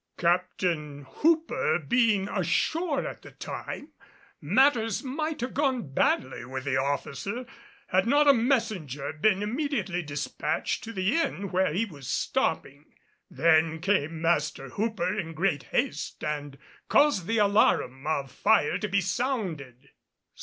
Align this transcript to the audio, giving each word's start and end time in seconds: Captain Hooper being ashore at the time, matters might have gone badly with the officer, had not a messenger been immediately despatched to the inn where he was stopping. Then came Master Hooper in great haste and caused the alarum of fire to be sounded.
Captain 0.17 1.05
Hooper 1.07 1.77
being 1.77 2.27
ashore 2.27 3.05
at 3.05 3.21
the 3.21 3.29
time, 3.29 3.89
matters 4.41 5.03
might 5.03 5.41
have 5.41 5.53
gone 5.53 5.93
badly 5.93 6.43
with 6.43 6.63
the 6.63 6.75
officer, 6.75 7.45
had 7.85 8.07
not 8.07 8.27
a 8.27 8.33
messenger 8.33 9.13
been 9.13 9.43
immediately 9.43 10.01
despatched 10.01 10.83
to 10.83 10.91
the 10.91 11.15
inn 11.17 11.51
where 11.51 11.71
he 11.71 11.85
was 11.85 12.07
stopping. 12.07 12.91
Then 13.29 13.79
came 13.79 14.23
Master 14.23 14.69
Hooper 14.69 15.19
in 15.19 15.35
great 15.35 15.65
haste 15.65 16.23
and 16.23 16.57
caused 16.89 17.27
the 17.27 17.37
alarum 17.37 18.07
of 18.07 18.31
fire 18.31 18.79
to 18.79 18.87
be 18.87 19.01
sounded. 19.01 19.91